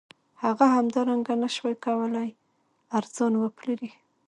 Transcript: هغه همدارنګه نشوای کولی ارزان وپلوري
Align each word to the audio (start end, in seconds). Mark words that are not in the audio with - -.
هغه 0.43 0.65
همدارنګه 0.75 1.33
نشوای 1.43 1.75
کولی 1.85 2.29
ارزان 2.97 3.33
وپلوري 3.37 3.89